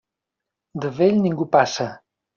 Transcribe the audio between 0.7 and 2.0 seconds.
De vell ningú passa.